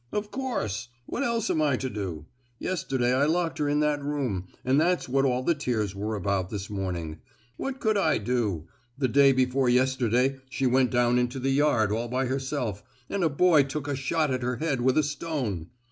"Of 0.11 0.31
course! 0.31 0.87
What 1.05 1.21
else 1.21 1.51
am 1.51 1.61
I 1.61 1.77
to 1.77 1.87
do? 1.87 2.25
Yesterday 2.57 3.13
I 3.13 3.25
locked 3.25 3.59
her 3.59 3.69
in 3.69 3.81
that 3.81 4.03
room, 4.03 4.47
and 4.65 4.81
that's 4.81 5.07
what 5.07 5.25
all 5.25 5.43
the 5.43 5.53
tears 5.53 5.93
were 5.93 6.15
about 6.15 6.49
this 6.49 6.71
morning. 6.71 7.19
What 7.55 7.79
could 7.79 7.97
I 7.97 8.17
do? 8.17 8.67
the 8.97 9.07
day 9.07 9.31
before 9.31 9.69
yesterday 9.69 10.39
she 10.49 10.65
went 10.65 10.89
down 10.89 11.19
into 11.19 11.39
the 11.39 11.51
yard 11.51 11.91
all 11.91 12.07
by 12.07 12.25
herself, 12.25 12.81
and 13.11 13.23
a 13.23 13.29
boy 13.29 13.61
took 13.61 13.87
a 13.87 13.95
shot 13.95 14.31
at 14.33 14.41
her 14.41 14.55
head 14.55 14.81
with 14.81 14.97
a 14.97 15.03
stone! 15.03 15.67